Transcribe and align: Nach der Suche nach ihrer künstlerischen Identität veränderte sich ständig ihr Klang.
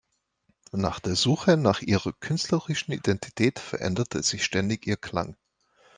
Nach 0.73 0.99
der 0.99 1.15
Suche 1.15 1.57
nach 1.57 1.83
ihrer 1.83 2.11
künstlerischen 2.13 2.91
Identität 2.91 3.59
veränderte 3.59 4.23
sich 4.23 4.43
ständig 4.43 4.87
ihr 4.87 4.97
Klang. 4.97 5.37